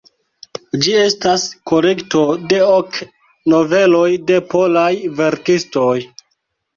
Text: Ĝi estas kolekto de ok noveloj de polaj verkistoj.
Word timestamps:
Ĝi 0.85 0.93
estas 0.99 1.41
kolekto 1.71 2.21
de 2.53 2.57
ok 2.75 2.97
noveloj 3.53 4.07
de 4.31 4.39
polaj 4.55 4.87
verkistoj. 5.21 5.93